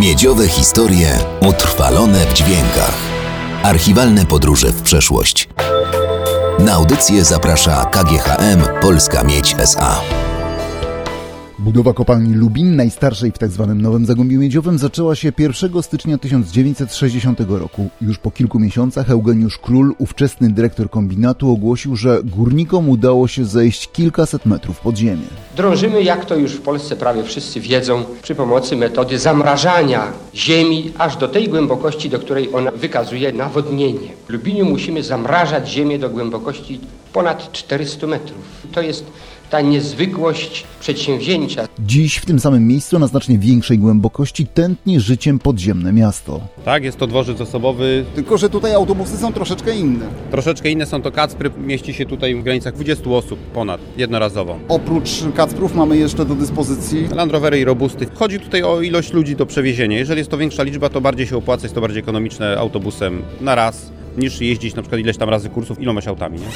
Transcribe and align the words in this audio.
Miedziowe 0.00 0.48
historie 0.48 1.18
utrwalone 1.48 2.26
w 2.26 2.32
dźwiękach. 2.32 2.94
Archiwalne 3.62 4.26
podróże 4.26 4.72
w 4.72 4.82
przeszłość. 4.82 5.48
Na 6.58 6.72
audycję 6.72 7.24
zaprasza 7.24 7.84
KGHM 7.84 8.80
Polska 8.80 9.24
Miedź 9.24 9.54
SA. 9.58 10.00
Budowa 11.60 11.92
kopalni 11.92 12.34
Lubin, 12.34 12.76
najstarszej 12.76 13.32
w 13.32 13.38
tzw. 13.38 13.74
Nowym 13.74 14.06
Zagłębiu 14.06 14.40
Miedziowym, 14.40 14.78
zaczęła 14.78 15.14
się 15.14 15.32
1 15.38 15.82
stycznia 15.82 16.18
1960 16.18 17.40
roku. 17.48 17.88
Już 18.00 18.18
po 18.18 18.30
kilku 18.30 18.58
miesiącach 18.58 19.10
Eugeniusz 19.10 19.58
Król, 19.58 19.94
ówczesny 19.98 20.50
dyrektor 20.50 20.90
kombinatu, 20.90 21.50
ogłosił, 21.50 21.96
że 21.96 22.20
górnikom 22.24 22.88
udało 22.88 23.28
się 23.28 23.44
zejść 23.44 23.92
kilkaset 23.92 24.46
metrów 24.46 24.80
pod 24.80 24.96
ziemię. 24.96 25.26
Drążymy, 25.56 26.02
jak 26.02 26.24
to 26.24 26.36
już 26.36 26.52
w 26.52 26.60
Polsce 26.60 26.96
prawie 26.96 27.22
wszyscy 27.22 27.60
wiedzą, 27.60 28.04
przy 28.22 28.34
pomocy 28.34 28.76
metody 28.76 29.18
zamrażania 29.18 30.12
ziemi 30.34 30.92
aż 30.98 31.16
do 31.16 31.28
tej 31.28 31.48
głębokości, 31.48 32.10
do 32.10 32.18
której 32.18 32.54
ona 32.54 32.70
wykazuje 32.70 33.32
nawodnienie. 33.32 34.08
W 34.28 34.30
Lubinie 34.30 34.64
musimy 34.64 35.02
zamrażać 35.02 35.68
ziemię 35.68 35.98
do 35.98 36.10
głębokości 36.10 36.80
ponad 37.12 37.52
400 37.52 38.06
metrów. 38.06 38.66
To 38.72 38.82
jest 38.82 39.06
ta 39.50 39.60
niezwykłość 39.60 40.64
przedsięwzięcia. 40.80 41.68
Dziś 41.78 42.16
w 42.16 42.26
tym 42.26 42.40
samym 42.40 42.66
miejscu 42.66 42.98
na 42.98 43.06
znacznie 43.06 43.38
większej 43.38 43.78
głębokości 43.78 44.46
tętni 44.46 45.00
życiem 45.00 45.38
podziemne 45.38 45.92
miasto. 45.92 46.40
Tak, 46.64 46.84
jest 46.84 46.98
to 46.98 47.06
dworzec 47.06 47.40
osobowy. 47.40 48.04
Tylko, 48.14 48.38
że 48.38 48.50
tutaj 48.50 48.74
autobusy 48.74 49.16
są 49.16 49.32
troszeczkę 49.32 49.76
inne. 49.76 50.06
Troszeczkę 50.30 50.70
inne 50.70 50.86
są 50.86 51.02
to 51.02 51.12
kacpry. 51.12 51.50
Mieści 51.58 51.94
się 51.94 52.06
tutaj 52.06 52.34
w 52.34 52.42
granicach 52.42 52.74
20 52.74 53.10
osób 53.10 53.38
ponad, 53.38 53.80
jednorazowo. 53.96 54.58
Oprócz 54.68 55.10
kacprów 55.34 55.74
mamy 55.74 55.96
jeszcze 55.96 56.24
do 56.24 56.34
dyspozycji 56.34 57.08
Land 57.14 57.32
Rovery 57.32 57.60
i 57.60 57.64
Robusty. 57.64 58.06
Chodzi 58.14 58.40
tutaj 58.40 58.62
o 58.62 58.80
ilość 58.80 59.12
ludzi 59.12 59.36
do 59.36 59.46
przewiezienia. 59.46 59.98
Jeżeli 59.98 60.18
jest 60.18 60.30
to 60.30 60.38
większa 60.38 60.62
liczba, 60.62 60.88
to 60.88 61.00
bardziej 61.00 61.26
się 61.26 61.36
opłaca, 61.36 61.62
jest 61.62 61.74
to 61.74 61.80
bardziej 61.80 62.00
ekonomiczne 62.00 62.58
autobusem 62.58 63.22
na 63.40 63.54
raz, 63.54 63.92
niż 64.18 64.40
jeździć 64.40 64.74
na 64.74 64.82
przykład 64.82 65.00
ileś 65.00 65.16
tam 65.16 65.28
razy 65.28 65.48
kursów 65.48 65.82
ilomaś 65.82 66.08
autami, 66.08 66.38
nie? 66.40 66.46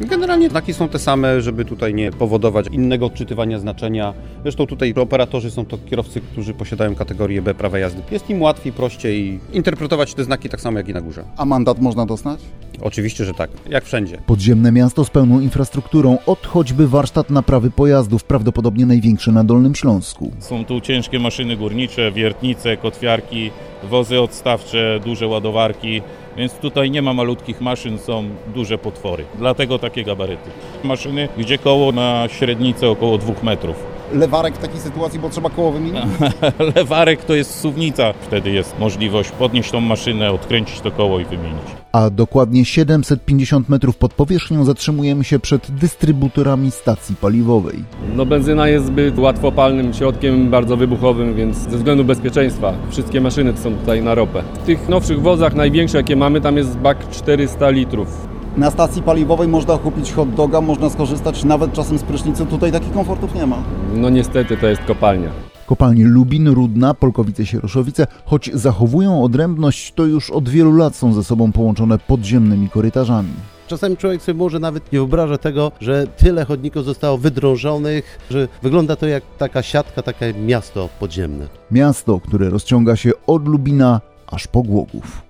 Generalnie 0.00 0.50
znaki 0.50 0.74
są 0.74 0.88
te 0.88 0.98
same, 0.98 1.42
żeby 1.42 1.64
tutaj 1.64 1.94
nie 1.94 2.10
powodować 2.10 2.66
innego 2.72 3.06
odczytywania 3.06 3.58
znaczenia. 3.58 4.14
Zresztą 4.42 4.66
tutaj 4.66 4.94
operatorzy 4.94 5.50
są 5.50 5.64
to 5.66 5.78
kierowcy, 5.90 6.20
którzy 6.20 6.54
posiadają 6.54 6.94
kategorię 6.94 7.42
B 7.42 7.54
prawa 7.54 7.78
jazdy. 7.78 8.02
Jest 8.10 8.30
im 8.30 8.42
łatwiej, 8.42 8.72
prościej 8.72 9.40
interpretować 9.52 10.14
te 10.14 10.24
znaki 10.24 10.48
tak 10.48 10.60
samo 10.60 10.78
jak 10.78 10.88
i 10.88 10.94
na 10.94 11.00
górze. 11.00 11.24
A 11.36 11.44
mandat 11.44 11.80
można 11.80 12.06
dostać? 12.06 12.40
Oczywiście, 12.80 13.24
że 13.24 13.34
tak, 13.34 13.50
jak 13.68 13.84
wszędzie. 13.84 14.18
Podziemne 14.26 14.72
miasto 14.72 15.04
z 15.04 15.10
pełną 15.10 15.40
infrastrukturą, 15.40 16.18
od 16.26 16.46
choćby 16.46 16.88
warsztat 16.88 17.30
naprawy 17.30 17.70
pojazdów, 17.70 18.24
prawdopodobnie 18.24 18.86
największy 18.86 19.32
na 19.32 19.44
Dolnym 19.44 19.74
Śląsku. 19.74 20.30
Są 20.38 20.64
tu 20.64 20.80
ciężkie 20.80 21.18
maszyny 21.18 21.56
górnicze, 21.56 22.12
wiertnice, 22.12 22.76
kotwiarki, 22.76 23.50
wozy 23.90 24.20
odstawcze, 24.20 25.00
duże 25.04 25.26
ładowarki, 25.26 26.02
więc 26.38 26.52
tutaj 26.52 26.90
nie 26.90 27.02
ma 27.02 27.14
malutkich 27.14 27.60
maszyn, 27.60 27.98
są 27.98 28.28
duże 28.54 28.78
potwory. 28.78 29.24
Dlatego 29.38 29.78
takie 29.78 30.04
gabaryty. 30.04 30.50
Maszyny, 30.84 31.28
gdzie 31.38 31.58
koło 31.58 31.92
na 31.92 32.28
średnicę 32.28 32.88
około 32.88 33.18
2 33.18 33.34
metrów. 33.42 33.97
Lewarek 34.12 34.54
w 34.54 34.58
takiej 34.58 34.80
sytuacji, 34.80 35.18
bo 35.18 35.30
trzeba 35.30 35.50
koło 35.50 35.72
wymienić? 35.72 36.02
Lewarek 36.76 37.24
to 37.24 37.34
jest 37.34 37.60
suwnica. 37.60 38.12
Wtedy 38.20 38.50
jest 38.50 38.78
możliwość 38.78 39.30
podnieść 39.30 39.70
tą 39.70 39.80
maszynę, 39.80 40.32
odkręcić 40.32 40.80
to 40.80 40.90
koło 40.90 41.20
i 41.20 41.24
wymienić. 41.24 41.62
A 41.92 42.10
dokładnie 42.10 42.64
750 42.64 43.68
metrów 43.68 43.96
pod 43.96 44.14
powierzchnią 44.14 44.64
zatrzymujemy 44.64 45.24
się 45.24 45.38
przed 45.38 45.70
dystrybutorami 45.70 46.70
stacji 46.70 47.16
paliwowej. 47.16 47.84
No 48.16 48.26
benzyna 48.26 48.68
jest 48.68 48.86
zbyt 48.86 49.18
łatwopalnym 49.18 49.94
środkiem, 49.94 50.50
bardzo 50.50 50.76
wybuchowym, 50.76 51.34
więc 51.34 51.56
ze 51.56 51.76
względu 51.76 52.04
bezpieczeństwa 52.04 52.72
wszystkie 52.90 53.20
maszyny 53.20 53.56
są 53.56 53.74
tutaj 53.74 54.02
na 54.02 54.14
ropę. 54.14 54.42
W 54.62 54.66
tych 54.66 54.88
nowszych 54.88 55.22
wozach 55.22 55.54
największe 55.54 55.98
jakie 55.98 56.16
mamy, 56.16 56.40
tam 56.40 56.56
jest 56.56 56.78
bak 56.78 57.10
400 57.10 57.70
litrów. 57.70 58.37
Na 58.58 58.70
stacji 58.70 59.02
paliwowej 59.02 59.48
można 59.48 59.78
kupić 59.78 60.12
hot 60.12 60.34
doga, 60.34 60.60
można 60.60 60.90
skorzystać 60.90 61.44
nawet 61.44 61.72
czasem 61.72 61.98
z 61.98 62.02
prysznicy. 62.02 62.46
Tutaj 62.46 62.72
takich 62.72 62.92
komfortów 62.92 63.34
nie 63.34 63.46
ma. 63.46 63.62
No 63.94 64.10
niestety 64.10 64.56
to 64.56 64.66
jest 64.66 64.82
kopalnia. 64.82 65.30
Kopalnie 65.66 66.04
Lubin, 66.04 66.48
Rudna, 66.48 66.94
Polkowice, 66.94 67.46
Sieroszowice, 67.46 68.06
choć 68.24 68.50
zachowują 68.54 69.22
odrębność, 69.22 69.92
to 69.92 70.04
już 70.04 70.30
od 70.30 70.48
wielu 70.48 70.72
lat 70.72 70.96
są 70.96 71.12
ze 71.12 71.24
sobą 71.24 71.52
połączone 71.52 71.98
podziemnymi 71.98 72.68
korytarzami. 72.68 73.28
Czasami 73.66 73.96
człowiek 73.96 74.22
sobie 74.22 74.38
może 74.38 74.58
nawet 74.58 74.92
nie 74.92 74.98
wyobraża 74.98 75.38
tego, 75.38 75.72
że 75.80 76.06
tyle 76.06 76.44
chodników 76.44 76.84
zostało 76.84 77.18
wydrążonych, 77.18 78.18
że 78.30 78.48
wygląda 78.62 78.96
to 78.96 79.06
jak 79.06 79.22
taka 79.38 79.62
siatka, 79.62 80.02
takie 80.02 80.34
miasto 80.34 80.88
podziemne. 81.00 81.46
Miasto, 81.70 82.20
które 82.20 82.50
rozciąga 82.50 82.96
się 82.96 83.10
od 83.26 83.48
Lubina 83.48 84.00
aż 84.26 84.46
po 84.46 84.62
Głogów. 84.62 85.22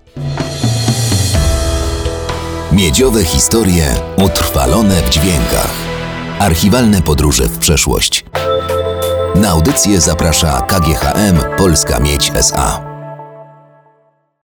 Miedziowe 2.71 3.23
historie 3.25 3.95
utrwalone 4.25 5.01
w 5.01 5.09
dźwiękach. 5.09 5.73
Archiwalne 6.39 7.01
podróże 7.01 7.47
w 7.47 7.57
przeszłość. 7.57 8.25
Na 9.35 9.49
audycję 9.49 10.01
zaprasza 10.01 10.61
KGHM 10.61 11.57
Polska 11.57 11.99
Miedź 11.99 12.31
SA. 12.35 12.88